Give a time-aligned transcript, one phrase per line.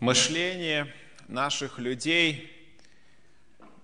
[0.00, 0.92] мышление
[1.28, 2.52] наших людей,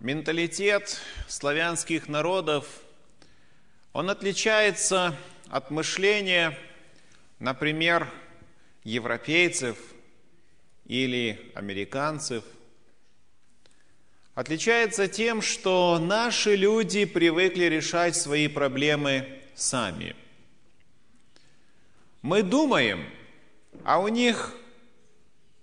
[0.00, 2.82] менталитет славянских народов,
[3.92, 5.16] он отличается
[5.48, 6.58] от мышления,
[7.38, 8.08] например,
[8.84, 9.78] европейцев
[10.86, 12.44] или американцев.
[14.34, 20.16] Отличается тем, что наши люди привыкли решать свои проблемы сами.
[22.22, 23.08] Мы думаем,
[23.84, 24.54] а у них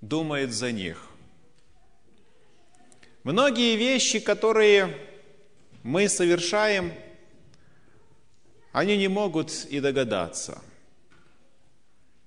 [0.01, 1.05] думает за них.
[3.23, 4.97] Многие вещи, которые
[5.83, 6.93] мы совершаем,
[8.71, 10.61] они не могут и догадаться.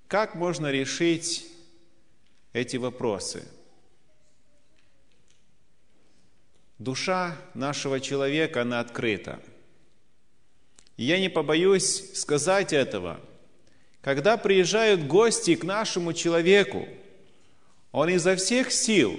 [0.06, 1.46] Как можно решить
[2.52, 3.48] эти вопросы?
[6.78, 9.40] Душа нашего человека, она открыта.
[10.96, 13.20] И я не побоюсь сказать этого.
[14.02, 16.86] Когда приезжают гости к нашему человеку–
[17.92, 19.18] он изо всех сил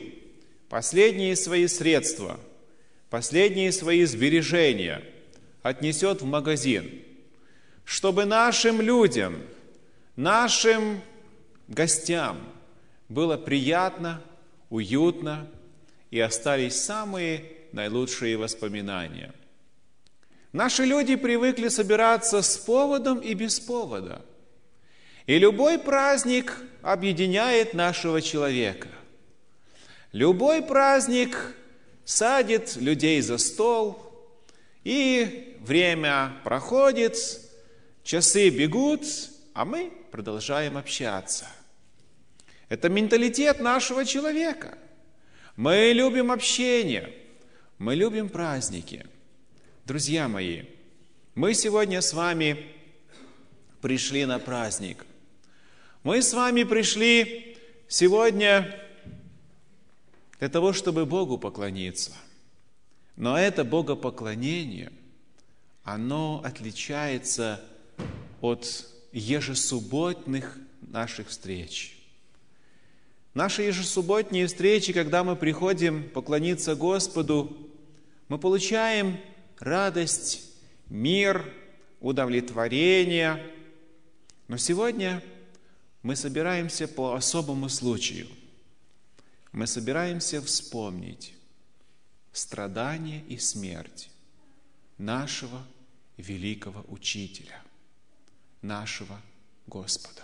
[0.67, 2.39] последние свои средства,
[3.09, 5.03] последние свои сбережения
[5.61, 7.03] отнесет в магазин,
[7.85, 9.37] чтобы нашим людям,
[10.15, 11.01] нашим
[11.67, 12.39] гостям
[13.09, 14.21] было приятно,
[14.69, 15.47] уютно
[16.09, 19.33] и остались самые наилучшие воспоминания.
[20.51, 24.25] Наши люди привыкли собираться с поводом и без повода–
[25.25, 28.89] и любой праздник объединяет нашего человека.
[30.11, 31.55] Любой праздник
[32.03, 33.99] садит людей за стол,
[34.83, 37.17] и время проходит,
[38.03, 39.05] часы бегут,
[39.53, 41.47] а мы продолжаем общаться.
[42.67, 44.77] Это менталитет нашего человека.
[45.55, 47.13] Мы любим общение,
[47.77, 49.05] мы любим праздники.
[49.85, 50.63] Друзья мои,
[51.35, 52.57] мы сегодня с вами
[53.81, 55.05] пришли на праздник–
[56.03, 57.55] мы с вами пришли
[57.87, 58.77] сегодня
[60.37, 62.11] для того, чтобы Богу поклониться.
[63.15, 64.91] Но это богопоклонение,
[65.83, 67.63] оно отличается
[68.41, 71.97] от ежесубботных наших встреч.
[73.33, 77.55] Наши ежесубботние встречи, когда мы приходим поклониться Господу,
[78.27, 79.17] мы получаем
[79.57, 80.51] радость,
[80.89, 81.45] мир,
[82.01, 83.41] удовлетворение.
[84.49, 85.23] Но сегодня
[86.03, 88.27] мы собираемся по особому случаю.
[89.53, 91.33] Мы собираемся вспомнить
[92.33, 94.09] страдания и смерть
[94.97, 95.65] нашего
[96.17, 97.61] великого Учителя,
[98.61, 99.19] нашего
[99.65, 100.21] Господа.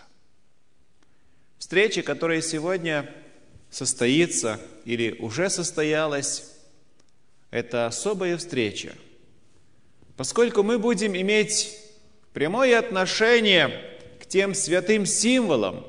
[1.58, 3.14] Встреча, которая сегодня
[3.70, 6.52] состоится или уже состоялась,
[7.52, 8.96] это особая встреча,
[10.18, 11.78] поскольку мы будем иметь
[12.34, 13.99] прямое отношение
[14.30, 15.86] тем святым символам,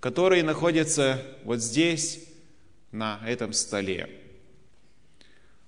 [0.00, 2.20] которые находятся вот здесь,
[2.92, 4.10] на этом столе.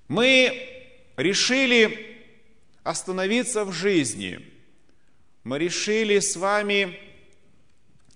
[0.08, 0.68] Мы
[1.16, 2.18] решили
[2.82, 4.40] остановиться в жизни.
[5.44, 6.98] Мы решили с вами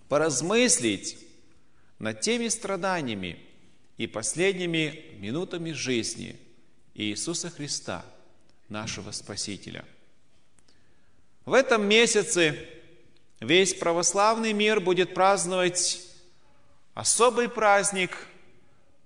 [0.09, 1.19] поразмыслить
[1.99, 3.39] над теми страданиями
[3.97, 6.37] и последними минутами жизни
[6.95, 8.05] Иисуса Христа,
[8.69, 9.85] нашего Спасителя.
[11.45, 12.69] В этом месяце
[13.41, 16.01] Весь православный мир будет праздновать
[16.95, 18.17] особый праздник,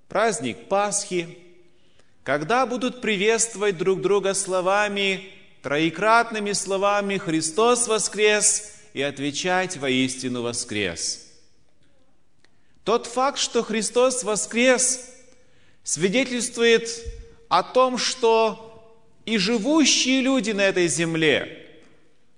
[0.08, 1.36] праздник Пасхи,
[2.22, 5.32] когда будут приветствовать друг друга словами,
[5.62, 11.26] троекратными словами «Христос воскрес» и отвечать «Воистину воскрес».
[12.84, 15.10] Тот факт, что Христос воскрес,
[15.82, 16.88] свидетельствует
[17.48, 21.66] о том, что и живущие люди на этой земле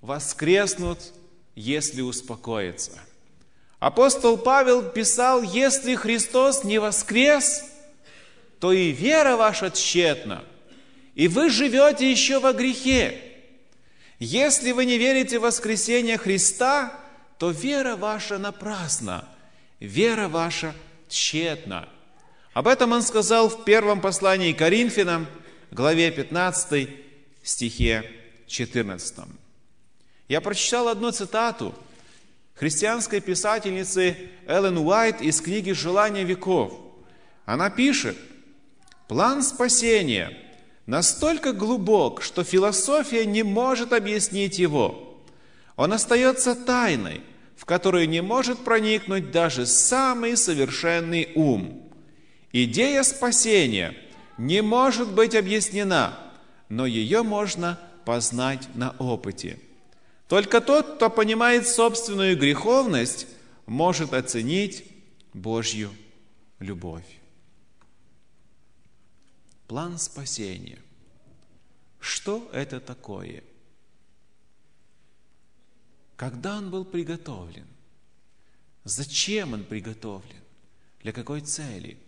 [0.01, 0.99] воскреснут–
[1.55, 2.99] если успокоиться.
[3.79, 7.65] Апостол Павел писал, если Христос не воскрес,
[8.61, 10.45] то и вера ваша тщетна,
[11.15, 13.21] и вы живете еще во грехе.
[14.21, 16.97] Если вы не верите в воскресение Христа,
[17.39, 19.29] то вера ваша напрасна,
[19.81, 20.75] вера ваша
[21.09, 21.89] тщетна.
[22.53, 25.27] Об этом он сказал в первом послании Коринфянам,
[25.73, 26.89] главе 15,
[27.43, 28.09] стихе
[28.47, 29.42] 14.
[30.29, 31.75] Я прочитал одну цитату
[32.55, 34.17] христианской писательницы
[34.47, 36.73] Эллен Уайт из книги «Желание веков».
[37.45, 38.17] Она пишет,
[39.09, 40.37] «План спасения
[40.87, 45.21] настолько глубок, что философия не может объяснить его.
[45.77, 47.23] Он остается тайной,
[47.57, 51.91] в которую не может проникнуть даже самый совершенный ум.
[52.53, 53.95] Идея спасения
[54.39, 56.17] не может быть объяснена,
[56.69, 59.59] но ее можно познать на опыте–
[60.33, 63.27] только тот, кто понимает собственную греховность,
[63.67, 64.83] может оценить
[65.35, 65.95] Божью
[66.59, 67.05] любовь.
[69.69, 70.79] План спасения.
[72.01, 73.45] Что это такое?
[76.17, 77.67] Когда он был приготовлен?
[78.85, 80.41] Зачем он приготовлен?
[81.03, 81.99] Для какой цели?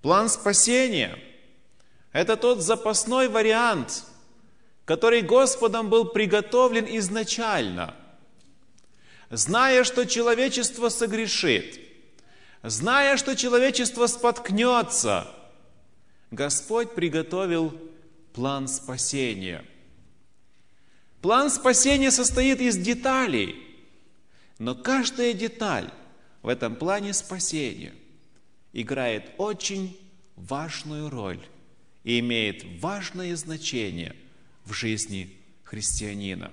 [0.00, 1.18] План спасения–
[2.12, 4.04] это тот запасной вариант,
[4.84, 7.94] который Господом был приготовлен изначально,
[9.30, 11.80] зная, что человечество согрешит,
[12.62, 15.28] зная, что человечество споткнется,
[16.30, 17.72] Господь приготовил
[18.34, 19.64] план спасения.
[21.22, 23.56] План спасения состоит из деталей,
[24.58, 25.90] но каждая деталь
[26.42, 27.94] в этом плане спасения
[28.74, 29.98] играет очень
[30.36, 31.40] важную роль
[32.02, 34.14] и имеет важное значение
[34.64, 35.30] в жизни
[35.64, 36.52] христианина.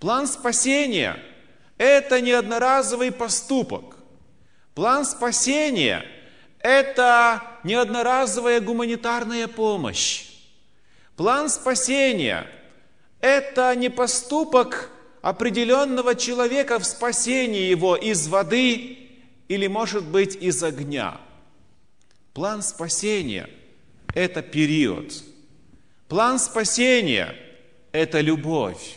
[0.00, 1.16] План спасения–
[1.78, 3.96] это не одноразовый поступок.
[4.74, 6.04] План спасения–
[6.60, 10.26] это не одноразовая гуманитарная помощь.
[11.16, 12.46] План спасения–
[13.20, 14.90] это не поступок
[15.20, 18.98] определенного человека в спасении его из воды
[19.48, 21.20] или, может быть, из огня.
[22.34, 23.50] План спасения–
[24.14, 25.12] это период.
[26.08, 27.36] План спасения–
[27.92, 28.96] это любовь.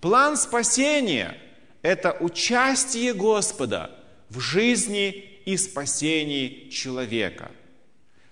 [0.00, 1.36] План спасения–
[1.82, 3.90] это участие Господа
[4.28, 5.08] в жизни
[5.44, 7.50] и спасении человека.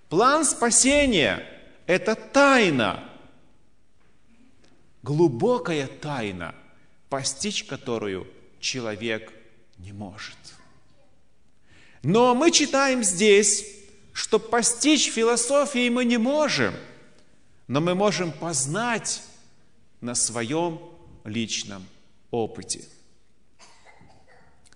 [0.08, 1.44] План спасения–
[1.86, 3.02] это тайна,
[5.02, 6.54] глубокая тайна,
[7.08, 8.28] постичь которую
[8.60, 9.32] человек
[9.78, 10.36] не может.
[12.02, 13.66] Но мы читаем здесь,
[14.12, 16.74] что постичь философии мы не можем,
[17.68, 19.22] но мы можем познать
[20.00, 20.80] на своем
[21.24, 21.86] личном
[22.30, 22.82] опыте.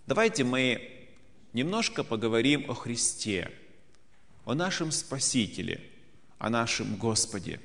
[0.06, 1.08] Давайте мы
[1.54, 3.50] немножко поговорим о Христе,
[4.44, 5.80] о нашем Спасителе,
[6.38, 7.60] о нашем Господе.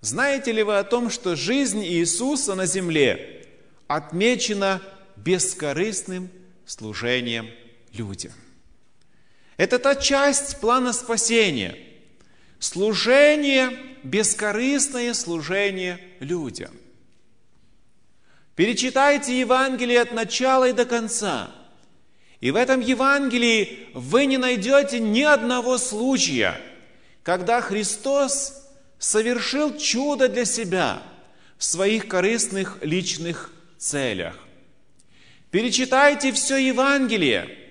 [0.00, 3.46] Знаете ли вы о том, что жизнь Иисуса на земле
[3.86, 4.82] отмечена
[5.14, 6.28] бескорыстным
[6.66, 7.48] служением
[7.92, 8.32] людям?
[9.56, 11.76] Это та часть плана спасения.
[12.58, 16.70] Служение, бескорыстное служение людям.
[18.54, 21.50] Перечитайте Евангелие от начала и до конца.
[22.40, 26.60] И в этом Евангелии вы не найдете ни одного случая,
[27.22, 28.68] когда Христос
[28.98, 31.02] совершил чудо для себя
[31.56, 34.38] в своих корыстных личных целях.
[35.50, 37.58] Перечитайте все Евангелие–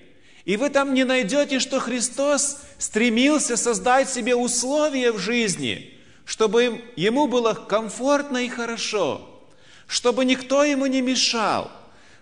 [0.46, 5.94] и вы там не найдете, что Христос стремился создать себе условия в жизни,
[6.32, 9.44] чтобы ему было комфортно и хорошо,
[9.86, 11.70] чтобы никто ему не мешал,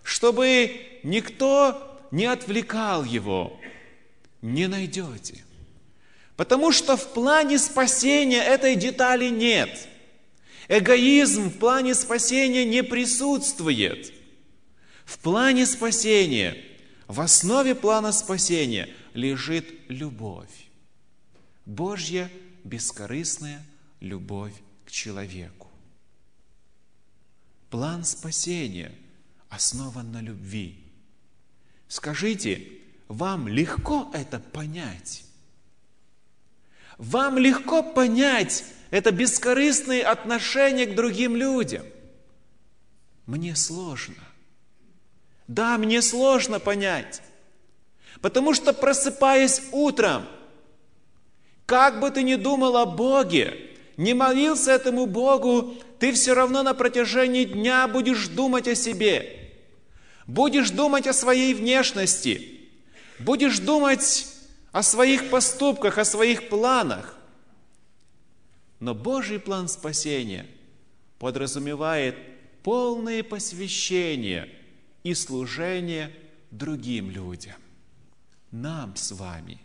[0.01, 3.59] чтобы никто не отвлекал его.
[4.41, 5.45] Не найдете.
[6.37, 9.87] Потому что в плане спасения этой детали нет.
[10.69, 14.11] Эгоизм в плане спасения не присутствует.
[15.05, 16.57] В плане спасения–
[17.07, 20.67] в основе плана спасения лежит любовь.
[21.67, 22.31] Божья
[22.63, 23.63] бескорыстная
[23.99, 24.53] любовь
[24.85, 25.67] к человеку.
[27.69, 28.91] План спасения
[29.49, 30.83] основан на любви.
[31.87, 32.67] Скажите,
[33.07, 35.23] вам легко это понять?
[36.97, 41.85] Вам легко понять это бескорыстное отношение к другим людям?
[43.25, 44.23] Мне сложно.
[45.47, 47.21] Да, мне сложно понять.
[48.21, 50.25] Потому что просыпаясь утром,
[51.65, 53.68] как бы ты ни думал о Боге,
[53.99, 59.51] не молился этому Богу, ты все равно на протяжении дня будешь думать о себе.
[60.25, 62.69] Будешь думать о своей внешности.
[63.19, 64.27] Будешь думать
[64.71, 67.15] о своих поступках, о своих планах.
[68.79, 70.47] Но Божий план спасения
[71.19, 72.15] подразумевает
[72.63, 74.49] полное посвящение–
[75.03, 76.15] и служение
[76.51, 77.55] другим людям,
[78.51, 79.59] нам с вами.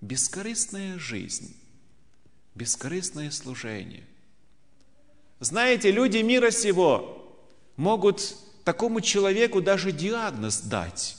[0.00, 1.56] Бескорыстная жизнь,
[2.54, 4.04] бескорыстное служение.
[5.40, 7.36] Знаете, люди мира сего
[7.76, 11.16] могут такому человеку даже диагноз дать.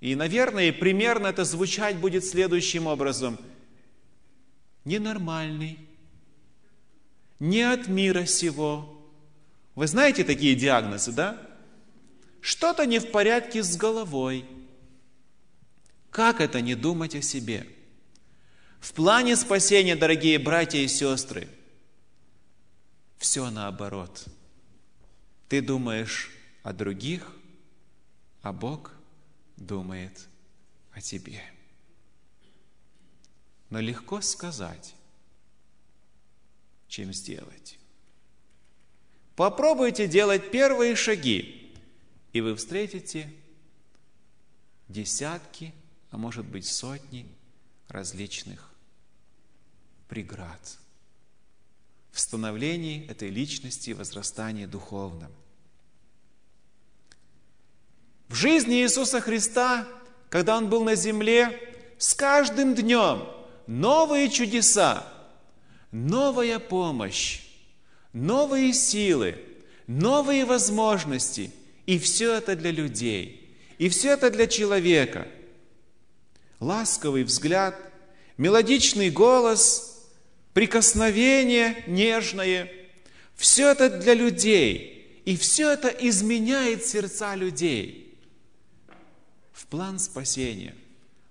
[0.00, 3.38] И, наверное, примерно это звучать будет следующим образом.
[4.84, 5.78] Ненормальный,
[7.40, 8.94] не от мира сего,
[9.74, 11.40] вы знаете такие диагнозы, да?
[12.40, 14.44] Что-то не в порядке с головой.
[16.10, 17.66] Как это не думать о себе?
[18.84, 21.48] В плане спасения, дорогие братья и сестры,
[23.16, 24.26] все наоборот.
[25.48, 26.30] Ты думаешь
[26.62, 27.34] о других,
[28.42, 28.92] а Бог
[29.56, 30.28] думает
[30.92, 31.42] о тебе.
[33.70, 34.94] Но легко сказать,
[36.86, 37.78] чем сделать.
[39.34, 41.74] Попробуйте делать первые шаги,
[42.34, 43.32] и вы встретите
[44.88, 45.72] десятки,
[46.10, 47.26] а может быть сотни
[47.88, 48.73] различных
[50.08, 50.78] преград
[52.12, 55.32] в становлении этой личности и возрастании духовном.
[58.28, 59.86] В жизни Иисуса Христа,
[60.30, 61.58] когда Он был на земле,
[61.98, 63.28] с каждым днем
[63.66, 65.06] новые чудеса,
[65.90, 67.40] новая помощь,
[68.12, 69.38] новые силы,
[69.86, 71.50] новые возможности.
[71.86, 73.56] И все это для людей.
[73.78, 75.28] И все это для человека.
[76.60, 77.76] Ласковый взгляд,
[78.38, 79.93] мелодичный голос,
[80.54, 82.72] прикосновение нежное.
[83.34, 85.22] Все это для людей.
[85.26, 88.16] И все это изменяет сердца людей.
[89.52, 90.74] В план спасения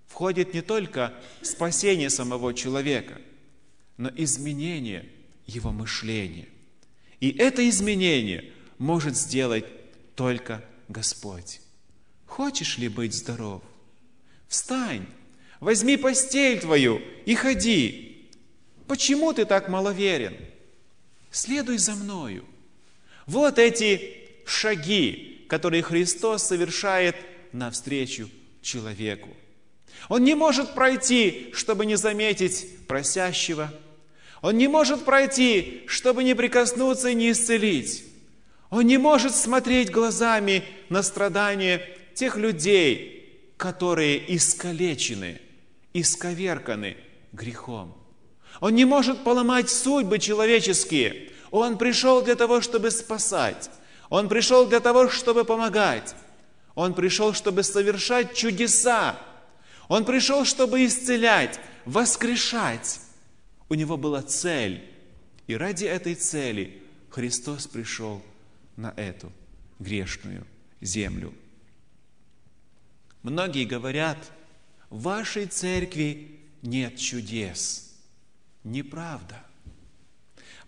[0.08, 3.20] входит не только спасение самого человека,
[3.98, 5.10] но изменение
[5.46, 6.48] его мышления.
[7.20, 9.66] И это изменение может сделать
[10.16, 11.62] только Господь.
[12.26, 13.62] Хочешь ли быть здоров?
[14.48, 15.06] Встань,
[15.60, 18.13] возьми постель твою и ходи.
[18.94, 20.38] Почему ты так маловерен?
[21.32, 22.46] Следуй за мною.
[23.26, 27.16] Вот эти шаги, которые Христос совершает
[27.54, 28.30] навстречу
[28.62, 29.30] человеку.
[30.10, 33.74] Он не может пройти, чтобы не заметить просящего,
[34.44, 38.04] он не может пройти, чтобы не прикоснуться и не исцелить.
[38.70, 41.82] Он не может смотреть глазами на страдания
[42.14, 45.42] тех людей, которые искалечены,
[45.94, 46.96] исковерканы
[47.32, 48.03] грехом.
[48.60, 51.32] Он не может поломать судьбы человеческие.
[51.52, 53.70] Он пришел для того, чтобы спасать.
[54.10, 56.16] Он пришел для того, чтобы помогать.
[56.76, 59.18] Он пришел, чтобы совершать чудеса.
[59.88, 63.00] Он пришел, чтобы исцелять, воскрешать.
[63.70, 64.84] У него была цель.
[65.48, 68.22] И ради этой цели Христос пришел
[68.76, 69.32] на эту
[69.80, 70.46] грешную
[70.82, 71.34] землю.
[73.22, 74.18] Многие говорят,
[74.90, 77.93] в вашей церкви нет чудес.
[78.64, 79.44] Неправда.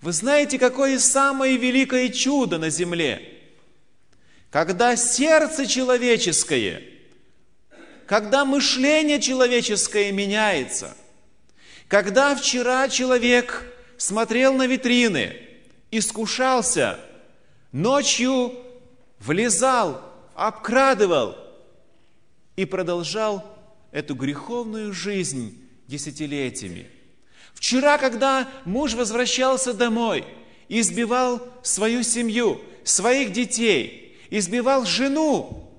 [0.02, 3.42] Вы знаете, какое самое великое чудо на земле?
[4.50, 6.84] Когда сердце человеческое,
[8.06, 10.96] когда мышление человеческое меняется–
[11.88, 13.64] когда вчера человек
[13.98, 15.36] смотрел на витрины,
[15.92, 17.00] искушался,
[17.72, 18.54] ночью
[19.20, 20.02] влезал,
[20.34, 21.38] обкрадывал
[22.56, 23.46] и продолжал
[23.92, 26.90] эту греховную жизнь десятилетиями.
[27.56, 30.24] Вчера, когда муж возвращался домой,
[30.70, 35.72] избивал свою семью, своих детей, избивал жену,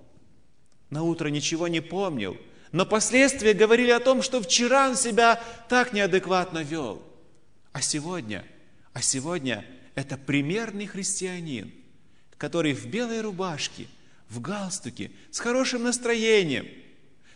[0.90, 2.36] на утро ничего не помнил–
[2.76, 7.02] но последствия говорили о том, что вчера он себя так неадекватно вел.
[7.72, 8.44] А сегодня,
[8.92, 9.64] а сегодня
[9.94, 11.72] это примерный христианин,
[12.36, 13.86] который в белой рубашке,
[14.28, 16.68] в галстуке, с хорошим настроением,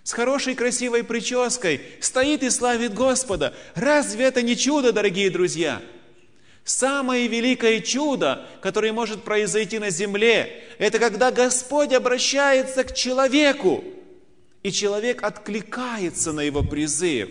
[0.02, 3.54] с хорошей красивой прической стоит и славит Господа.
[3.74, 5.82] Разве это не чудо, дорогие друзья?
[6.64, 13.84] Самое великое чудо, которое может произойти на земле, это когда Господь обращается к человеку–
[14.62, 17.30] и человек откликается на его призыв,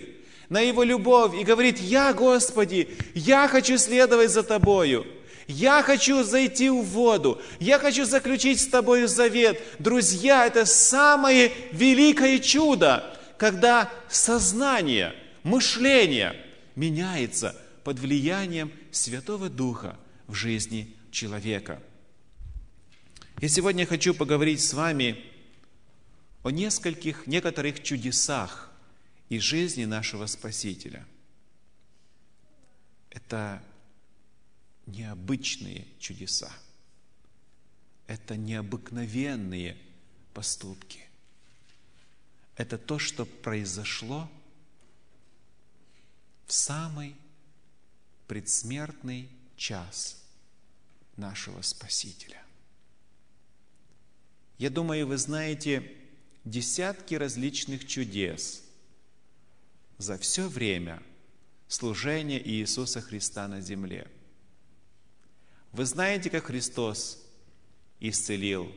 [0.50, 5.06] на его любовь и говорит, я, Господи, я хочу следовать за Тобою.
[5.50, 7.42] Я хочу зайти в воду.
[7.60, 9.60] Я хочу заключить с Тобою завет.
[9.80, 16.36] Друзья, это самое великое чудо, когда сознание, мышление
[16.76, 21.82] меняется под влиянием Святого Духа в жизни человека.
[23.42, 25.18] И сегодня хочу поговорить с вами
[26.44, 28.70] о нескольких, некоторых чудесах
[29.30, 31.08] из жизни нашего Спасителя.
[33.10, 33.64] Это
[34.92, 36.52] необычные чудеса.
[38.08, 39.78] Это необыкновенные
[40.34, 41.02] поступки.
[42.56, 44.30] Это то, что произошло
[46.46, 47.16] в самый
[48.28, 50.24] предсмертный час
[51.16, 52.44] нашего Спасителя.
[54.58, 55.96] Я думаю, вы знаете
[56.44, 58.64] десятки различных чудес
[59.98, 61.02] за все время
[61.68, 64.10] служения Иисуса Христа на земле.
[65.72, 67.24] Вы знаете, как Христос
[68.00, 68.72] исцелил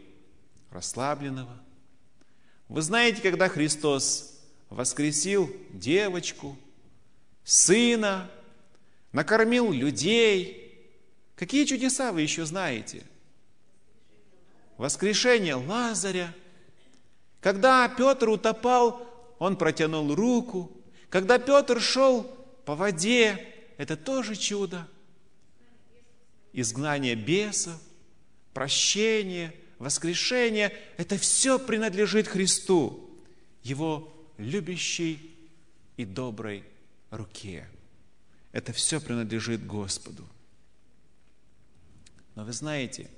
[0.70, 1.60] расслабленного.
[2.68, 6.56] Вы знаете, когда Христос воскресил девочку,
[7.44, 8.30] сына,
[9.12, 10.58] накормил людей.
[11.36, 13.04] Какие чудеса вы еще знаете?
[14.76, 16.34] Воскрешение Лазаря–
[17.42, 19.04] Когда Петр утопал,
[19.40, 20.70] он протянул руку.
[21.10, 22.22] Когда Петр шел
[22.64, 23.44] по воде,
[23.76, 24.86] это тоже чудо.
[26.52, 27.80] Изгнание бесов,
[28.52, 33.10] прощение, воскрешение– это все принадлежит Христу,
[33.62, 35.34] Его любящей
[35.96, 36.64] и доброй
[37.10, 37.68] руке.
[38.52, 40.28] Это все принадлежит Господу.
[42.34, 43.10] Но вы знаете,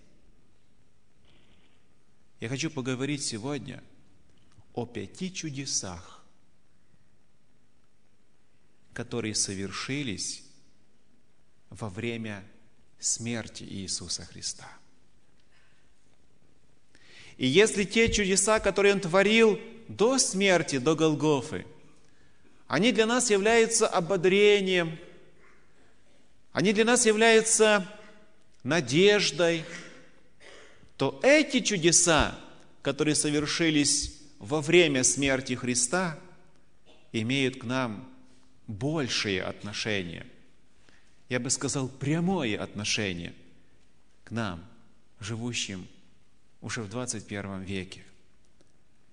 [2.41, 3.83] я хочу поговорить сегодня
[4.75, 6.25] о пяти чудесах,
[8.93, 10.45] которые совершились
[11.71, 12.45] во время
[13.05, 14.69] смерти Иисуса Христа.
[17.37, 21.67] И если те чудеса, которые Он творил до смерти, до Голгофы,
[22.67, 24.99] они для нас являются ободрением,
[26.53, 27.87] они для нас являются
[28.63, 29.65] надеждой,
[30.97, 32.39] то эти чудеса,
[32.83, 36.19] которые совершились во время смерти Христа,
[37.13, 38.09] имеют к нам
[38.67, 40.27] большие отношения.
[41.29, 43.35] Я бы сказал, прямое отношение
[44.25, 44.65] к нам,
[45.21, 45.87] живущим
[46.61, 48.03] уже в 21 веке.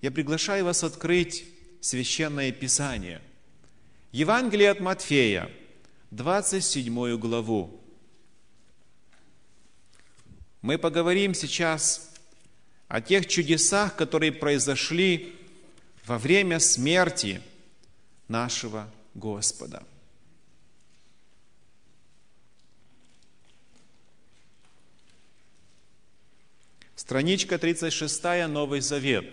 [0.02, 1.46] Я приглашаю вас открыть
[1.80, 3.22] Священное Писание.
[4.12, 5.50] Евангелие от Матфея,
[6.12, 7.82] 27 главу.
[10.62, 12.12] Мы поговорим сейчас
[12.88, 15.36] о тех чудесах, которые произошли
[16.06, 17.42] во время смерти
[18.28, 19.84] нашего Господа.
[27.02, 29.26] Страничка 36, Новый Завет.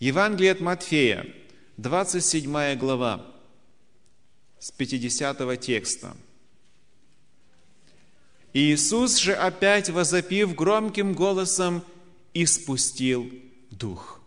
[0.00, 1.32] Евангелие от Матфея,
[1.76, 3.24] 27 глава,
[4.58, 6.16] с 50 текста.
[8.52, 11.84] Иисус же опять возопив громким голосом,
[12.34, 13.30] испустил
[13.70, 14.20] Дух.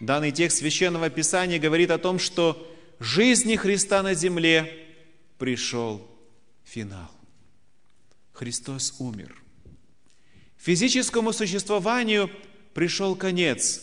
[0.00, 4.84] Данный текст Священного Писания говорит о том, что жизни Христа на земле
[5.38, 6.04] пришел
[6.64, 7.08] финал.
[8.32, 9.40] Христос умер.
[10.60, 12.30] Физическому существованию
[12.74, 13.82] пришел конец.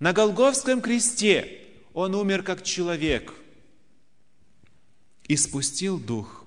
[0.00, 1.60] На Голговском кресте
[1.94, 3.32] Он умер как человек
[5.28, 6.44] и спустил Дух.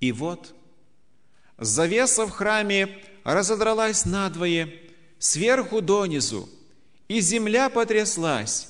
[0.00, 0.54] И вот
[1.58, 4.72] завеса в храме разодралась надвое,
[5.18, 6.48] сверху донизу,
[7.08, 8.68] и земля потряслась,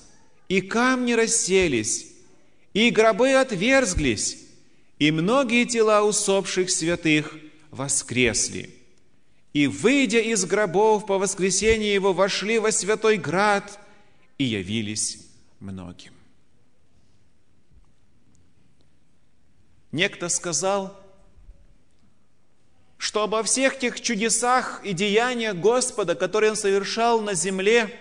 [0.48, 2.09] и камни расселись,
[2.74, 4.38] и гробы отверзглись,
[4.98, 7.37] и многие тела усопших святых
[7.70, 8.79] воскресли.
[9.52, 13.80] И, выйдя из гробов по воскресенье его, вошли во святой град
[14.38, 15.26] и явились
[15.58, 16.12] многим.
[19.92, 20.96] Некто сказал,
[22.96, 27.98] что обо всех тех чудесах и деяниях Господа, которые Он совершал на земле,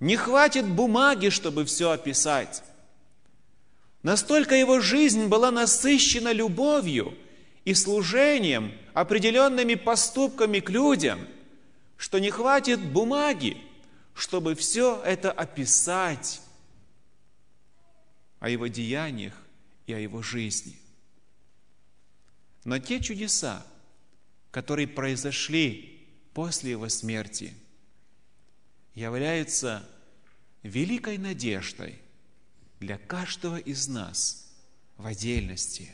[0.00, 2.62] не хватит бумаги, чтобы все описать.
[4.02, 7.14] Настолько его жизнь была насыщена любовью
[7.66, 11.26] и служением, определенными поступками к людям,
[11.96, 13.56] что не хватит бумаги,
[14.14, 16.40] чтобы все это описать
[18.38, 19.34] о его деяниях
[19.86, 20.78] и о его жизни.
[22.64, 23.66] Но те чудеса,
[24.52, 27.52] которые произошли после его смерти,
[28.94, 29.84] являются
[30.62, 31.98] великой надеждой
[32.78, 34.54] для каждого из нас
[34.96, 35.90] в отдельности,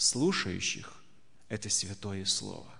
[0.00, 0.92] слушающих
[1.48, 2.72] это святое Слово.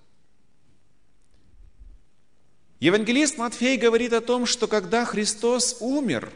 [2.79, 6.33] Евангелист Матфей говорит о том, что когда Христос умер,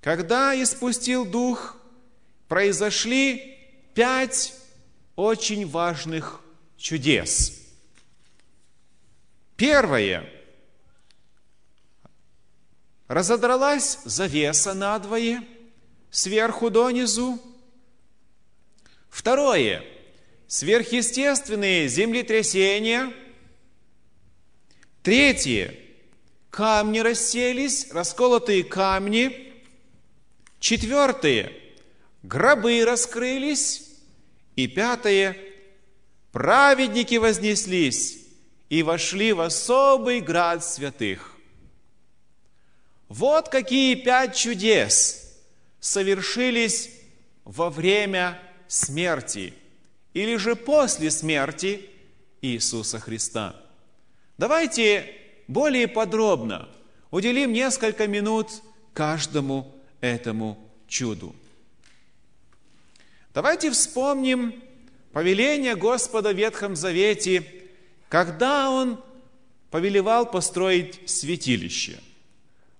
[0.00, 1.76] когда испустил Дух,
[2.48, 3.56] произошли
[3.94, 4.54] пять
[5.14, 6.40] очень важных
[6.76, 7.62] чудес.
[9.56, 10.28] Первое.
[13.06, 15.44] Разодралась завеса надвое,
[16.10, 17.40] сверху донизу.
[19.14, 19.84] Второе.
[20.48, 23.12] Сверхъестественные землетрясения.
[25.04, 25.72] Третье.
[26.50, 29.52] Камни расселись, расколотые камни.
[30.58, 31.52] Четвертое.
[32.24, 33.88] Гробы раскрылись.
[34.56, 35.36] И пятое
[36.32, 38.18] праведники вознеслись
[38.68, 41.36] и вошли в особый град святых.
[43.08, 45.38] Вот какие пять чудес
[45.78, 46.90] совершились
[47.44, 49.54] во время смерти
[50.12, 51.88] или же после смерти
[52.40, 53.56] Иисуса Христа.
[54.38, 55.12] Давайте
[55.48, 56.68] более подробно
[57.10, 58.48] уделим несколько минут
[58.92, 61.34] каждому этому чуду.
[63.32, 64.62] Давайте вспомним
[65.12, 67.44] повеление Господа в Ветхом Завете,
[68.08, 69.02] когда Он
[69.70, 72.00] повелевал построить святилище.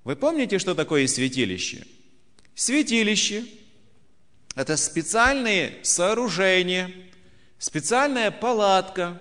[0.05, 1.87] Вы помните, что такое святилище?
[2.55, 3.45] Святилище–
[4.55, 6.91] это специальные сооружения,
[7.59, 9.21] специальная палатка,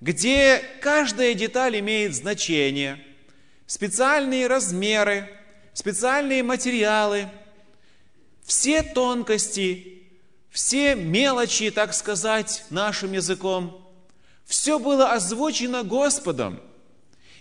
[0.00, 3.04] где каждая деталь имеет значение,
[3.66, 5.28] специальные размеры,
[5.72, 7.28] специальные материалы,
[8.44, 10.02] все тонкости,
[10.50, 13.86] все мелочи, так сказать, нашим языком,
[14.44, 16.60] все было озвучено Господом.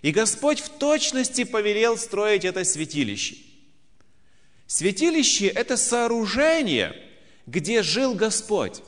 [0.02, 3.47] И Господь в точности повелел строить это святилище.
[4.68, 6.94] Святилище– это сооружение,
[7.46, 8.84] где жил Господь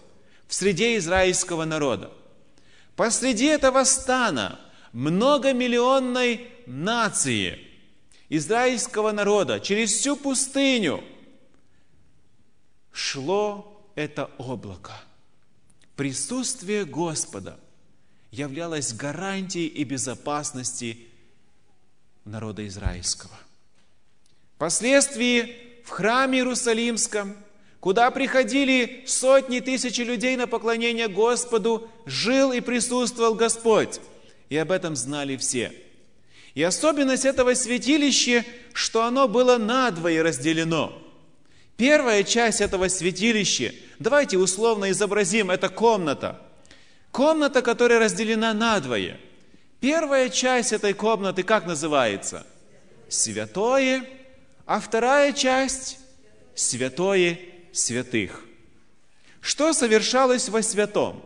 [0.48, 2.12] в среде израильского народа.
[2.98, 4.60] Посреди этого стана
[4.92, 7.60] многомиллионной нации
[8.28, 11.02] израильского народа через всю пустыню
[12.92, 15.02] шло это облако.
[15.96, 17.58] Присутствие Господа
[18.32, 21.08] являлось гарантией и безопасности
[22.26, 23.38] народа израильского.
[24.56, 27.36] Впоследствии в храме Иерусалимском–
[27.80, 34.02] куда приходили сотни тысяч людей на поклонение Господу, жил и присутствовал Господь.
[34.50, 35.72] И об этом знали все.
[36.56, 40.98] И особенность этого святилища, что оно было надвое разделено.
[41.78, 46.42] Первая часть этого святилища, давайте условно изобразим, это комната.
[47.12, 49.20] Комната, которая разделена надвое.
[49.80, 52.46] Первая часть этой комнаты как называется?
[53.08, 54.04] Святое.
[54.70, 55.98] А вторая часть–
[56.54, 57.40] святое
[57.74, 58.46] святых.
[59.42, 61.26] Что совершалось во святом?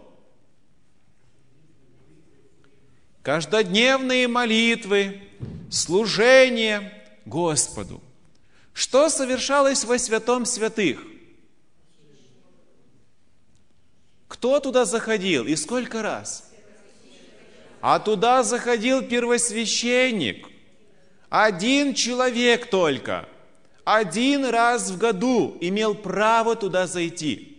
[3.21, 5.21] Каждодневные молитвы,
[5.69, 8.01] служение Господу.
[8.71, 11.05] Что совершалось во святом святых?
[14.29, 16.49] Кто туда заходил и сколько раз?
[17.81, 20.47] А туда заходил первосвященник.
[21.27, 23.27] Один человек только–
[23.85, 27.57] один раз в году имел право туда зайти.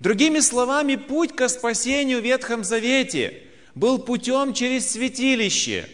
[0.00, 3.42] Другими словами, путь к спасению в Ветхом Завете
[3.74, 5.88] был путем через святилище.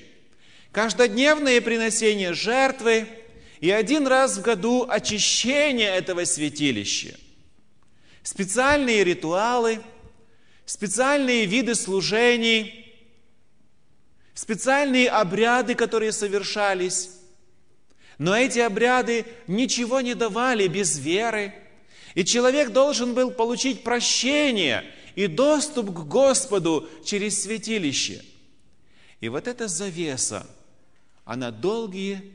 [0.73, 3.07] Каждодневное приносение жертвы
[3.61, 7.17] и один раз в году очищение этого святилища.
[8.23, 9.81] Специальные ритуалы,
[10.67, 12.95] специальные виды служений,
[14.35, 17.11] специальные обряды, которые совершались–
[18.19, 21.55] но эти обряды ничего не давали без веры.
[22.15, 24.85] И человек должен был получить прощение
[25.17, 28.25] и доступ к Господу через святилище.
[29.21, 30.47] И вот эта завеса,
[31.25, 32.35] она долгие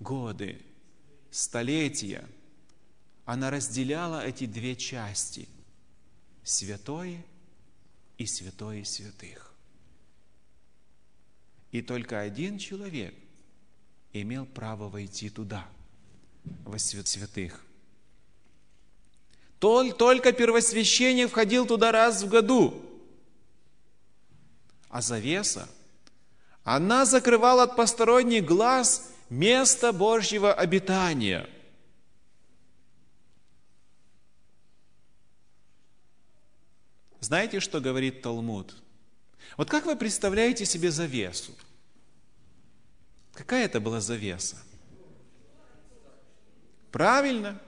[0.00, 0.60] годы,
[1.30, 2.24] столетия,
[3.24, 5.48] она разделяла эти две части–
[6.42, 7.24] святое
[8.18, 9.54] и святое святых.
[11.70, 13.14] И только один человек–
[14.12, 15.66] имел право войти туда,
[16.64, 17.64] во свят святых.
[19.58, 22.82] Только первосвященник входил туда раз в году.
[24.88, 25.68] А завеса,
[26.64, 31.48] она закрывала от посторонних глаз место Божьего обитания.
[37.20, 38.74] Знаете, что говорит Талмуд?
[39.56, 41.52] Вот как вы представляете себе завесу?
[43.40, 44.58] Какая это была завеса?
[46.92, 47.58] Правильно.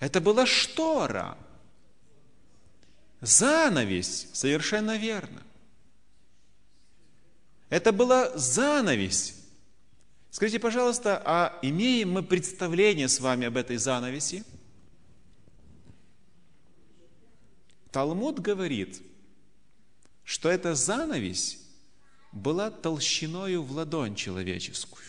[0.00, 1.36] Это была штора.
[3.20, 5.42] Занавесь, совершенно верно.
[7.68, 9.34] Это была занавесь.
[10.30, 14.42] Скажите, пожалуйста, а имеем мы представление с вами об этой занавеси?
[17.92, 19.02] Талмуд говорит,
[20.24, 21.65] что эта занавесь
[22.36, 25.04] была толщиною в ладонь человеческую.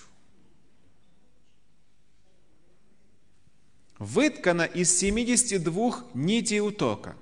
[3.99, 7.15] Выткана из 72 нитей утока.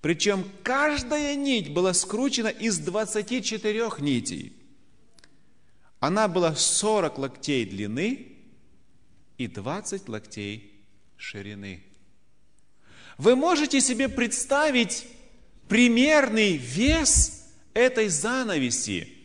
[0.00, 4.52] Причем каждая нить была скручена из 24 нитей.
[6.00, 8.36] Она была 40 локтей длины
[9.38, 10.84] и 20 локтей
[11.16, 11.82] ширины.
[13.18, 15.06] Вы можете себе представить
[15.68, 17.39] примерный вес
[17.74, 19.16] этой занавеси.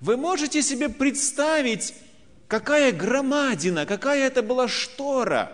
[0.00, 1.94] Вы можете себе представить,
[2.46, 5.52] какая громадина, какая это была штора.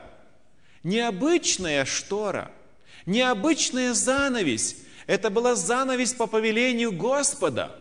[0.83, 2.53] Необычная штора,
[3.07, 4.77] необычная занавесь.
[5.07, 7.81] Это была занавесь по повелению Господа.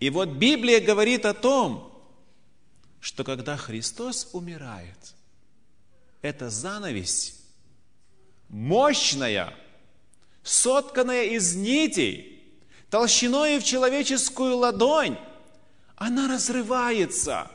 [0.00, 1.84] И вот Библия говорит о том,
[3.00, 5.14] что когда Христос умирает,
[6.20, 7.40] эта занавесь
[8.48, 9.54] мощная–
[10.48, 12.42] сотканная из нитей,
[12.90, 15.18] толщиной в человеческую ладонь,
[15.96, 17.50] она разрывается.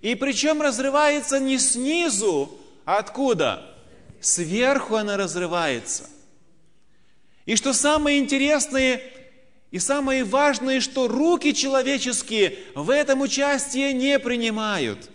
[0.00, 3.74] И причем разрывается не снизу, а откуда?
[4.20, 6.08] Сверху она разрывается.
[7.44, 9.02] И что самое интересное
[9.70, 15.10] и самое важное, что руки человеческие в этом участие не принимают.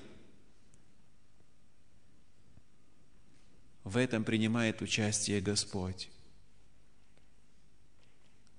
[3.84, 6.10] В этом принимает участие Господь.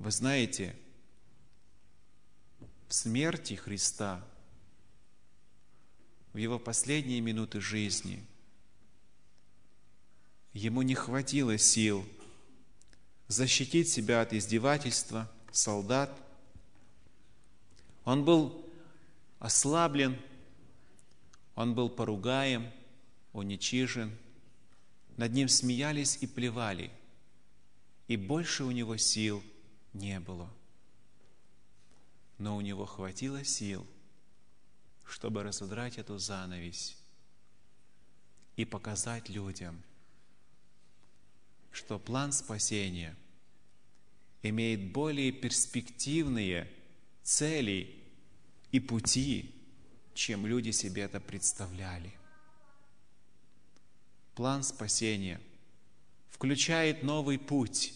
[0.04, 0.76] Вы знаете,
[2.88, 4.22] в смерти Христа,
[6.34, 8.22] в Его последние минуты жизни,
[10.52, 12.04] Ему не хватило сил
[13.28, 16.14] защитить себя от издевательства солдат.
[18.04, 18.62] Он был
[19.38, 20.20] ослаблен,
[21.54, 22.70] он был поругаем,
[23.32, 24.14] уничижен.
[25.16, 26.90] Над ним смеялись и плевали,
[28.06, 29.42] и больше у него сил
[29.94, 30.52] не было–
[32.38, 33.86] но у него хватило сил,
[35.06, 36.96] чтобы разодрать эту занавесь
[38.56, 39.82] и показать людям,
[41.70, 43.16] что план спасения
[44.42, 46.70] имеет более перспективные
[47.22, 48.02] цели
[48.72, 49.54] и пути,
[50.14, 52.12] чем люди себе это представляли.
[54.34, 55.40] План спасения
[56.30, 57.94] включает новый путь,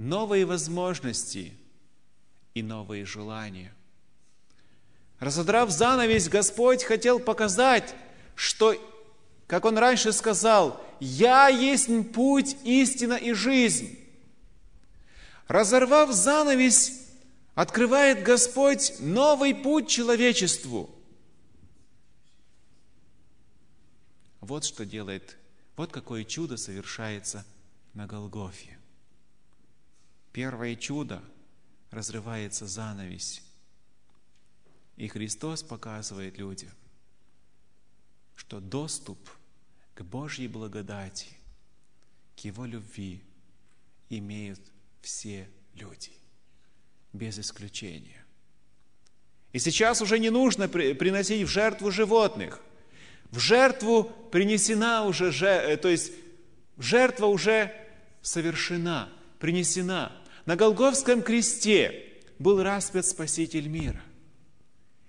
[0.00, 1.54] новые возможности–
[2.54, 3.72] и новые желания.
[5.18, 7.94] Разодрав занавес, Господь хотел показать,
[8.34, 8.74] что,
[9.46, 13.98] как Он раньше сказал, «Я есть путь, истина и жизнь».
[15.46, 16.92] Разорвав занавес,
[17.54, 20.94] открывает Господь новый путь человечеству.
[24.40, 25.36] Вот что делает,
[25.76, 27.44] вот какое чудо совершается
[27.94, 28.79] на Голгофе.
[30.32, 31.22] Первое чудо–
[31.90, 33.42] разрывается занавесь.
[34.96, 36.70] И Христос показывает людям,
[38.36, 39.18] что доступ
[39.94, 41.28] к Божьей благодати,
[42.36, 43.22] к Его любви
[44.08, 44.60] имеют
[45.02, 46.12] все люди,
[47.12, 48.24] без исключения.
[49.52, 52.60] И сейчас уже не нужно приносить в жертву животных.
[53.30, 56.12] В жертву принесена уже, э, то есть
[56.78, 57.74] жертва уже
[58.22, 60.19] совершена, принесена.
[60.46, 62.04] На Голговском кресте
[62.38, 64.02] был распят Спаситель мира.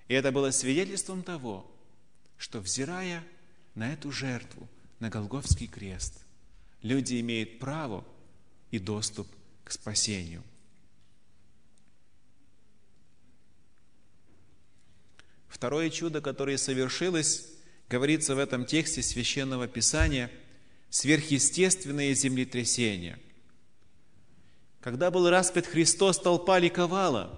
[0.08, 1.70] И это было свидетельством того,
[2.38, 3.24] что, взирая
[3.76, 4.68] на эту жертву,
[5.00, 6.26] на Голговский крест,
[6.82, 8.06] люди имеют право
[8.72, 9.28] и доступ
[9.64, 10.44] к спасению.
[15.48, 17.48] Второе чудо, которое совершилось,
[17.90, 20.30] говорится в этом тексте Священного Писания,
[20.90, 23.18] сверхъестественное землетрясение–
[24.82, 27.30] когда был распят Христос, толпа ликовала.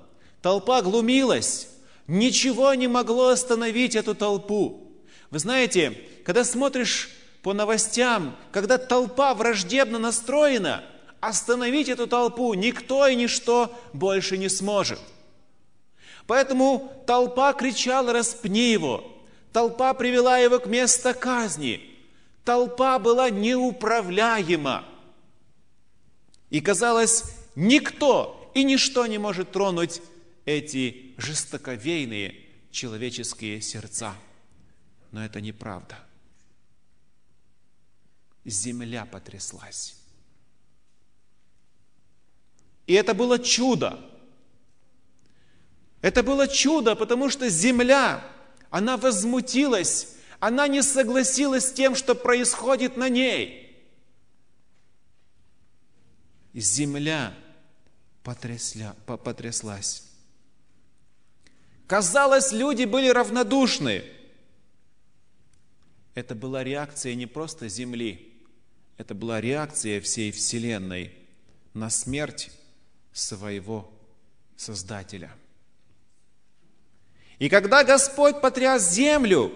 [0.42, 1.68] Толпа глумилась.
[2.08, 4.92] Ничего не могло остановить эту толпу.
[5.30, 7.10] Вы знаете, когда смотришь
[7.42, 10.84] по новостям, когда толпа враждебно настроена,
[11.20, 15.00] остановить эту толпу никто и ничто больше не сможет.
[16.28, 19.10] Поэтому толпа кричала «распни его!»
[19.52, 21.82] Толпа привела его к месту казни.
[22.44, 24.84] Толпа была неуправляема.
[26.54, 27.24] И казалось,
[27.56, 30.04] никто и ничто не может тронуть
[30.46, 34.14] эти жестоковейные человеческие сердца.
[35.12, 35.98] Но это неправда.
[38.46, 39.96] Земля потряслась.
[42.86, 44.00] И это было чудо.
[46.02, 48.24] Это было чудо, потому что земля,
[48.70, 53.62] она возмутилась, она не согласилась с тем, что происходит на ней–
[56.54, 57.34] земля
[58.24, 60.04] потрясля, потряслась.
[61.88, 64.04] Казалось, люди были равнодушны.
[66.16, 68.34] Это была реакция не просто Земли,
[68.98, 71.14] это была реакция всей Вселенной
[71.74, 72.52] на смерть
[73.12, 73.92] своего
[74.56, 75.32] Создателя.
[77.40, 79.52] И когда Господь потряс землю,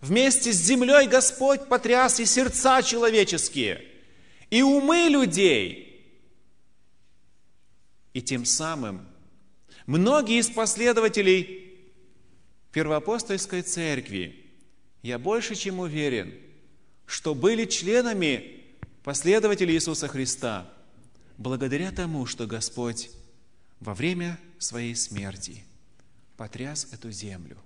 [0.00, 3.84] вместе с землей Господь потряс и сердца человеческие,
[4.48, 5.88] и умы людей–
[8.14, 9.06] и тем самым
[9.86, 11.78] многие из последователей
[12.72, 14.46] Первоапостольской Церкви,
[15.02, 16.34] я больше чем уверен,
[17.06, 18.62] что были членами
[19.02, 20.70] последователей Иисуса Христа,
[21.38, 23.10] благодаря тому, что Господь
[23.80, 25.64] во время своей смерти
[26.36, 27.58] потряс эту землю,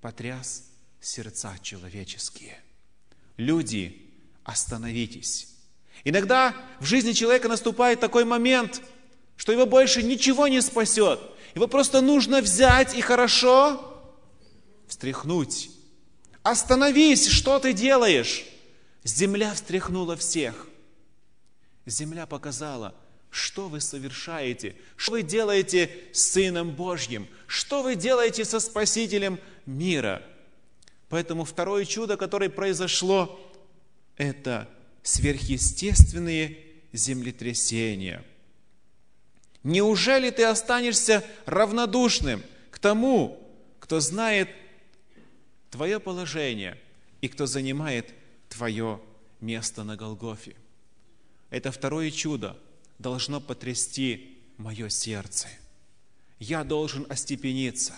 [0.00, 2.60] потряс сердца человеческие.
[3.36, 4.10] Люди,
[4.44, 5.54] остановитесь.
[6.04, 8.82] Иногда в жизни человека наступает такой момент,
[9.36, 11.20] что его больше ничего не спасет.
[11.54, 14.02] Его просто нужно взять и хорошо
[14.86, 15.70] встряхнуть.
[16.42, 18.44] Остановись, что ты делаешь?
[19.04, 20.68] Земля встряхнула всех.
[21.86, 22.94] Земля показала,
[23.30, 30.22] что вы совершаете, что вы делаете с Сыном Божьим, что вы делаете со Спасителем мира.
[31.08, 33.40] Поэтому второе чудо, которое произошло,
[34.16, 34.68] это
[35.02, 36.58] сверхъестественные
[36.92, 38.24] землетрясения.
[39.66, 44.48] Неужели ты останешься равнодушным к тому, кто знает
[45.72, 46.80] твое положение
[47.20, 48.14] и кто занимает
[48.48, 49.00] твое
[49.40, 50.54] место на Голгофе?
[51.50, 52.56] Это второе чудо
[53.00, 55.48] должно потрясти мое сердце.
[56.38, 57.94] Я должен остепениться.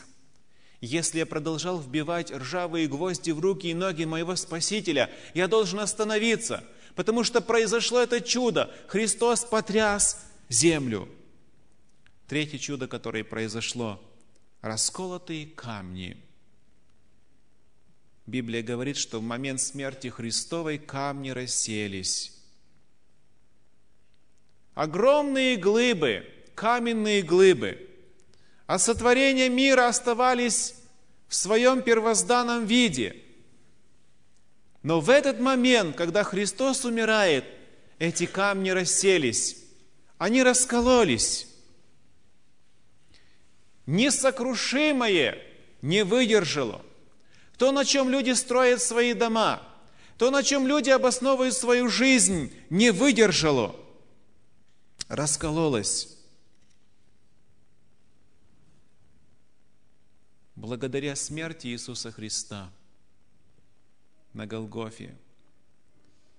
[0.80, 6.64] Если я продолжал вбивать ржавые гвозди в руки и ноги моего Спасителя, я должен остановиться–
[6.98, 8.74] потому что произошло это чудо.
[8.88, 11.08] Христос потряс землю.
[12.28, 14.00] Третье чудо, которое произошло,
[14.60, 16.22] расколотые камни.
[18.26, 22.38] Библия говорит, что в момент смерти Христовой камни расселись.
[24.74, 27.88] Огромные глыбы, каменные глыбы,
[28.66, 30.74] а сотворения мира оставались
[31.26, 33.16] в своем первозданном виде–
[34.82, 37.44] но в этот момент, когда Христос умирает,
[37.98, 39.56] эти камни расселись,
[40.18, 41.47] они раскололись.
[43.88, 45.42] Несокрушимое
[45.80, 46.84] не выдержало.
[47.56, 49.62] То, на чем люди строят свои дома,
[50.18, 53.74] то, на чем люди обосновывают свою жизнь, не выдержало,
[55.08, 56.18] раскололось.
[60.54, 62.70] Благодаря смерти Иисуса Христа–
[64.34, 65.16] на Голгофе.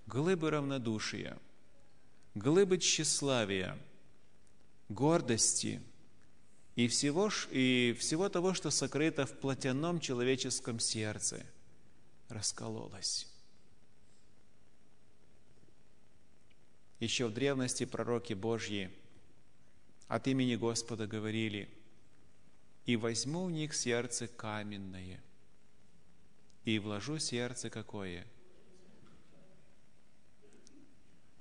[0.06, 1.38] Глыбы равнодушия,
[2.36, 3.76] глыбы тщеславия,
[4.90, 5.82] гордости
[6.80, 11.46] и всего, и всего того, что сокрыто в плотяном человеческом сердце,
[12.30, 13.28] раскололось.
[17.02, 18.90] Еще в древности пророки Божьи
[20.08, 21.68] от имени Господа говорили,
[22.86, 25.22] «И возьму у них сердце каменное,
[26.64, 28.26] и вложу сердце какое.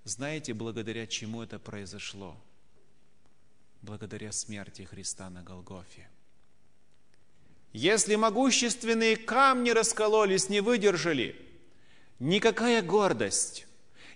[0.03, 2.37] Знаете, благодаря чему это произошло?
[3.83, 6.09] Благодаря смерти Христа на Голгофе.
[7.73, 11.37] Если могущественные камни раскололись, не выдержали,
[12.19, 13.67] никакая гордость,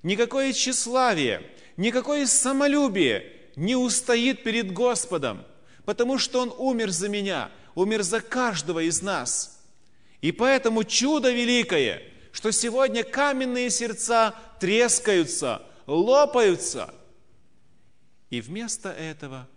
[0.03, 5.45] никакое тщеславие, никакое самолюбие не устоит перед Господом,
[5.85, 9.59] потому что Он умер за меня, умер за каждого из нас–
[10.23, 16.95] и поэтому чудо великое, что сегодня каменные сердца трескаются, лопаются.
[18.31, 19.49] И вместо этого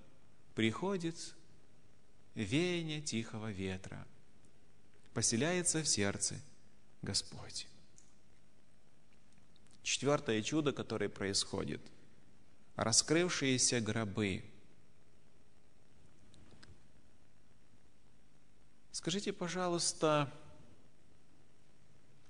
[0.56, 1.36] приходит
[2.34, 4.08] веяние тихого ветра.
[5.14, 6.36] Поселяется в сердце
[7.02, 7.68] Господь.
[9.84, 11.82] Четвертое чудо, которое происходит.
[12.76, 14.44] Раскрывшиеся гробы.
[18.92, 20.34] Скажите, пожалуйста,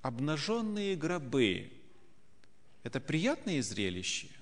[0.02, 1.72] обнаженные гробы–
[2.84, 4.35] это приятное зрелище?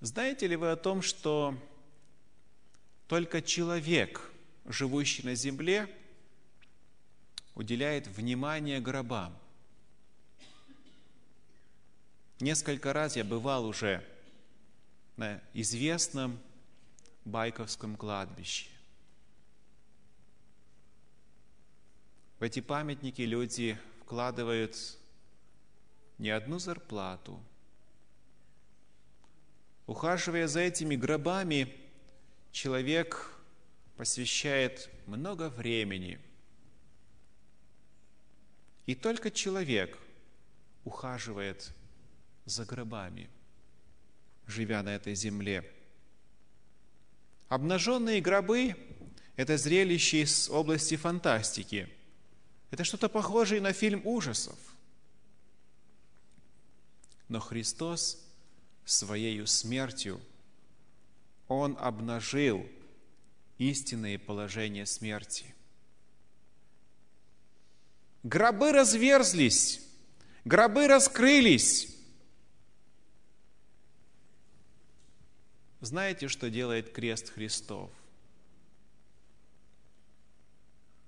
[0.00, 1.56] Знаете ли вы о том, что
[3.08, 4.30] только человек,
[4.66, 5.88] живущий на земле,
[7.54, 9.36] уделяет внимание гробам?
[12.40, 14.06] Несколько раз я бывал уже
[15.16, 16.38] на известном
[17.24, 18.68] Байковском кладбище.
[22.38, 24.76] В эти памятники люди вкладывают
[26.18, 27.40] не одну зарплату.
[29.86, 31.74] Ухаживая за этими гробами,
[32.50, 33.32] человек
[33.96, 36.18] посвящает много времени.
[38.86, 39.98] И только человек
[40.84, 41.72] ухаживает
[42.44, 43.28] за гробами,
[44.46, 45.64] живя на этой земле–
[47.48, 48.74] Обнаженные гробы–
[49.36, 51.88] это зрелище из области фантастики.
[52.72, 54.58] Это что-то похожее на фильм ужасов.
[57.28, 58.25] Но Христос
[58.90, 60.20] своей смертью,
[61.48, 62.66] Он обнажил
[63.58, 65.54] истинные положения смерти.
[68.22, 69.82] Гробы разверзлись,
[70.44, 71.96] гробы раскрылись,
[75.86, 77.92] Знаете, что делает крест Христов?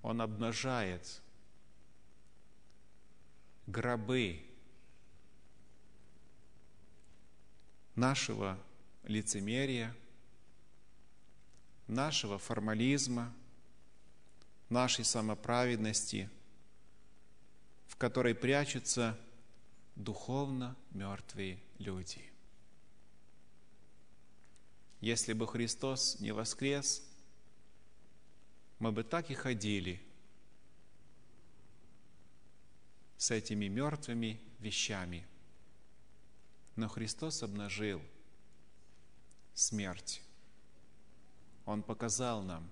[0.03, 1.21] Он обнажает
[3.67, 4.41] гробы
[7.99, 8.57] нашего
[9.03, 9.93] лицемерия,
[11.89, 13.35] нашего формализма,
[14.69, 16.31] нашей самоправедности,
[17.89, 19.19] в которой прячутся
[19.97, 22.25] духовно мертвые люди.
[25.01, 27.03] Если бы Христос не воскрес,
[28.79, 30.01] мы бы так и ходили
[33.17, 35.27] с этими мертвыми вещами.
[36.79, 38.01] Но Христос обнажил
[39.53, 40.23] смерть.
[41.67, 42.71] Он показал нам,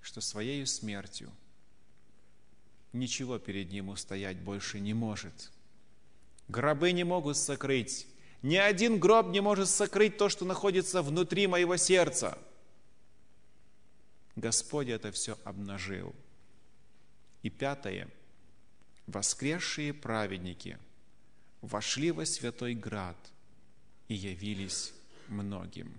[0.00, 1.32] что своей смертью
[2.92, 5.50] ничего перед Ним устоять больше не может.
[6.46, 8.06] Гробы не могут сокрыть
[8.42, 12.38] ни один гроб не может сокрыть то, что находится внутри моего сердца.
[14.36, 16.14] Господь это все обнажил.
[17.42, 18.08] И пятое.
[19.08, 20.78] Воскресшие праведники
[21.64, 23.16] вошли во святой град
[24.08, 24.92] и явились
[25.28, 25.92] многим.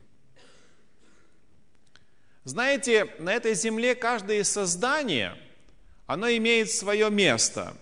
[2.44, 5.36] Знаете, на этой земле каждое создание,
[6.06, 7.76] оно имеет свое место.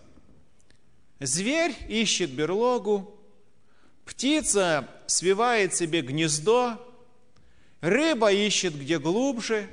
[1.20, 3.14] Зверь ищет берлогу,
[4.06, 6.78] Птица свивает себе гнездо,
[7.82, 9.70] рыба ищет где глубже.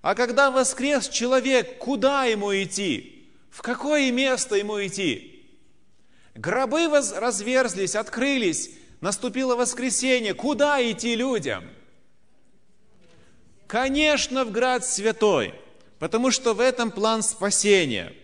[0.00, 3.28] А когда воскрес человек, куда ему идти?
[3.50, 5.31] В какое место ему идти?
[6.34, 8.70] Гробы разверзлись, открылись,
[9.00, 10.34] наступило воскресенье.
[10.34, 11.64] Куда идти людям?
[13.66, 15.54] Конечно, в град святой,
[15.98, 18.14] потому что в этом план спасения–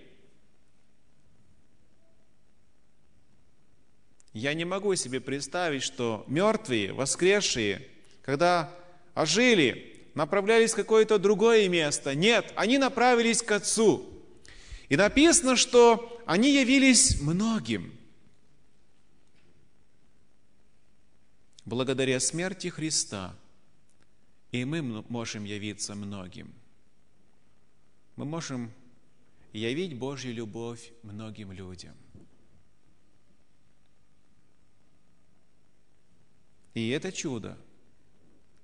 [4.39, 7.85] Я не могу себе представить, что мертвые, воскресшие,
[8.23, 8.71] когда
[9.13, 12.15] ожили, направлялись в какое-то другое место.
[12.15, 14.07] Нет, они направились к Отцу.
[14.89, 17.98] И написано, что они явились многим.
[21.69, 23.37] Благодаря смерти Христа
[24.53, 26.51] и мы можем явиться многим.
[28.17, 28.73] Мы можем
[29.53, 31.95] явить Божью любовь многим людям.
[36.73, 37.59] И это чудо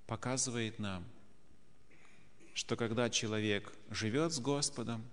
[0.06, 1.04] показывает нам,
[2.54, 5.04] что когда человек живет с Господом,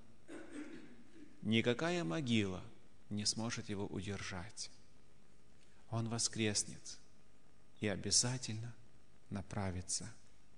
[1.42, 2.64] никакая могила
[3.10, 4.72] не сможет его удержать.
[5.90, 7.01] Он воскреснет
[7.82, 8.74] и обязательно
[9.30, 10.10] направится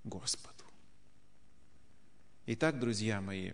[0.03, 0.63] к Господу.
[2.45, 3.53] Итак, друзья мои,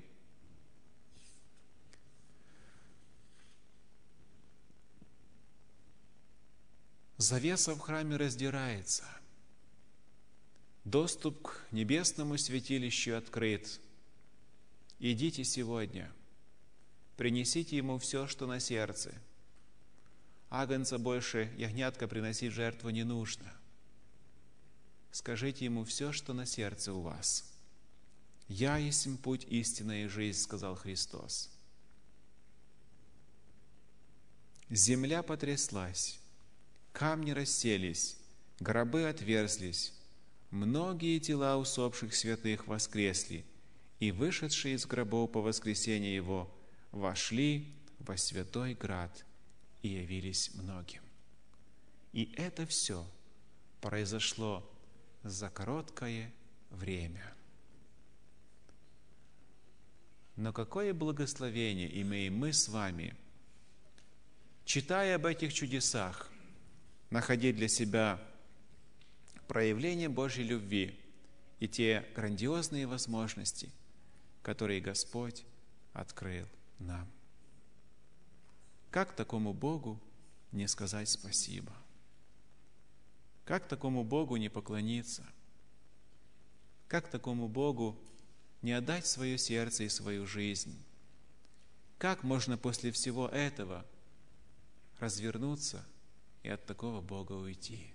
[7.18, 9.04] Завеса в храме раздирается.
[10.86, 13.82] Доступ к небесному святилищу открыт.
[15.00, 16.10] Идите сегодня,
[17.18, 19.14] принесите ему все, что на сердце.
[20.50, 23.54] Агнца больше, ягнятка приносить жертву не нужно.
[25.12, 27.46] Скажите ему все, что на сердце у вас.
[28.48, 31.52] «Я есть путь, истина и жизнь»,— сказал Христос.
[34.72, 36.20] Земля потряслась,
[36.94, 38.18] Камни расселись,
[38.60, 39.94] гробы отверзлись,
[40.50, 43.46] многие тела усопших святых воскресли,
[44.00, 46.52] и вышедшие из гробов по воскресенье его
[46.92, 49.26] вошли во святой град
[49.82, 51.02] и явились многим.
[52.14, 53.06] И это все
[53.82, 54.68] произошло
[55.24, 56.32] за короткое
[56.70, 57.34] время.
[60.36, 63.16] Но какое благословение имеем мы с вами,
[64.66, 66.30] читая об этих чудесах–
[67.10, 68.20] находить для себя
[69.48, 71.00] проявление Божьей любви
[71.60, 73.72] и те грандиозные возможности,
[74.42, 75.44] которые Господь
[75.94, 76.46] открыл
[76.78, 77.08] нам.
[78.92, 80.00] Как такому Богу
[80.52, 81.72] не сказать спасибо?
[83.46, 85.26] Как такому Богу не поклониться?
[86.88, 87.98] Как такому Богу
[88.62, 90.78] не отдать свое сердце и свою жизнь?
[91.98, 93.86] Как можно после всего этого
[95.00, 95.86] развернуться–
[96.44, 97.94] и от такого Бога уйти.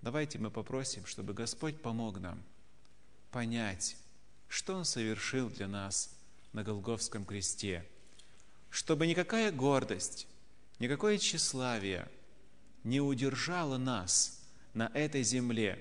[0.00, 2.42] Давайте мы попросим, чтобы Господь помог нам
[3.30, 3.96] понять,
[4.48, 6.14] что Он совершил для нас
[6.52, 7.86] на Голговском кресте,
[8.72, 10.26] чтобы никакая гордость,
[10.78, 12.08] никакое тщеславие
[12.84, 14.42] не удержало нас
[14.72, 15.78] на этой земле,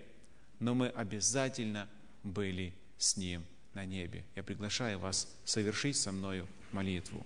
[0.59, 1.89] но мы обязательно
[2.21, 4.25] были с Ним на небе.
[4.35, 7.25] Я приглашаю вас совершить со мною молитву.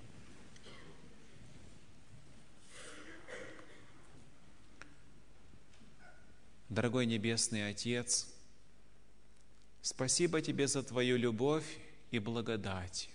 [6.69, 8.27] Дорогой Небесный Отец,
[9.81, 11.65] Спасибо Тебе за Твою любовь
[12.11, 13.09] и благодать.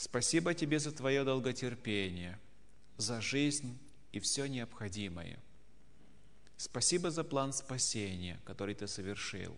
[0.00, 2.38] Спасибо Тебе за Твое долготерпение,
[2.98, 3.76] за жизнь
[4.12, 5.40] и все необходимое.
[6.56, 9.56] Спасибо за план спасения, который Ты совершил.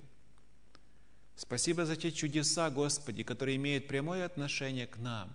[1.36, 5.30] Спасибо за те чудеса, Господи, которые имеют прямое отношение к нам.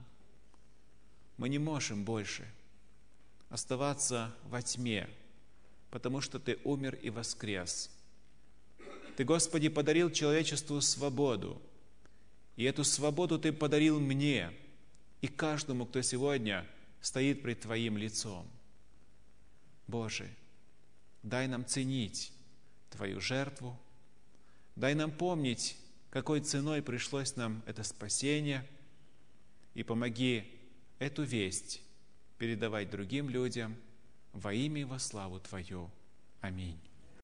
[1.37, 2.51] Мы не можем больше
[3.49, 5.07] оставаться во тьме,
[5.91, 7.91] потому что Ты умер и воскрес.
[9.17, 11.61] Ты, Господи, подарил человечеству свободу,
[12.55, 14.51] и эту свободу Ты подарил мне
[15.25, 16.67] и каждому, кто сегодня
[17.01, 18.47] стоит пред Твоим лицом.
[19.87, 20.29] Боже,
[21.23, 22.31] дай нам ценить
[22.91, 23.75] Твою жертву,
[24.75, 25.77] дай нам помнить,
[26.11, 28.63] какой ценой пришлось нам это спасение,
[29.73, 30.43] и помоги
[30.99, 31.81] эту весть
[32.37, 33.75] передавать другим людям
[34.31, 35.89] во имя и во славу Твою.
[36.41, 36.79] Аминь.